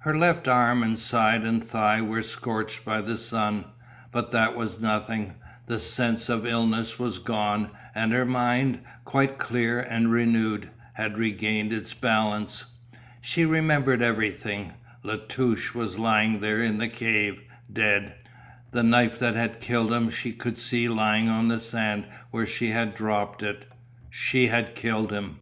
Her 0.00 0.18
left 0.18 0.48
arm 0.48 0.82
and 0.82 0.98
side 0.98 1.44
and 1.44 1.62
thigh 1.62 2.02
were 2.02 2.24
scorched 2.24 2.84
by 2.84 3.00
the 3.00 3.16
sun, 3.16 3.66
but 4.10 4.32
that 4.32 4.56
was 4.56 4.80
nothing; 4.80 5.34
the 5.66 5.78
sense 5.78 6.28
of 6.28 6.44
illness 6.44 6.98
was 6.98 7.20
gone, 7.20 7.70
and 7.94 8.10
her 8.10 8.24
mind, 8.26 8.80
quite 9.04 9.38
clear 9.38 9.78
and 9.78 10.10
renewed, 10.10 10.70
had 10.94 11.16
regained 11.18 11.72
its 11.72 11.94
balance. 11.94 12.64
She 13.20 13.44
remembered 13.46 14.02
everything. 14.02 14.72
La 15.04 15.18
Touche 15.28 15.72
was 15.72 16.00
lying 16.00 16.40
there 16.40 16.60
in 16.60 16.78
the 16.78 16.88
cave, 16.88 17.40
dead. 17.72 18.14
The 18.72 18.82
knife 18.82 19.20
that 19.20 19.36
had 19.36 19.60
killed 19.60 19.92
him 19.92 20.10
she 20.10 20.32
could 20.32 20.58
see 20.58 20.88
lying 20.88 21.28
on 21.28 21.46
the 21.46 21.60
sand 21.60 22.06
where 22.32 22.44
she 22.44 22.70
had 22.70 22.92
dropped 22.92 23.40
it; 23.40 23.68
she 24.10 24.48
had 24.48 24.74
killed 24.74 25.12
him. 25.12 25.36